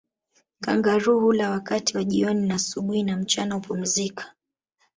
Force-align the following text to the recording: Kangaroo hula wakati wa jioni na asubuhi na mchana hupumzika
Kangaroo 0.59 1.19
hula 1.19 1.49
wakati 1.49 1.97
wa 1.97 2.03
jioni 2.03 2.47
na 2.47 2.55
asubuhi 2.55 3.03
na 3.03 3.17
mchana 3.17 3.55
hupumzika 3.55 4.33